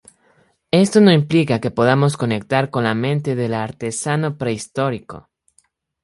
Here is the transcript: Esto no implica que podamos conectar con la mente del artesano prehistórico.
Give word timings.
Esto 0.71 0.99
no 0.99 1.11
implica 1.11 1.61
que 1.61 1.69
podamos 1.69 2.17
conectar 2.17 2.71
con 2.71 2.85
la 2.85 2.95
mente 2.95 3.35
del 3.35 3.53
artesano 3.53 4.35
prehistórico. 4.35 5.29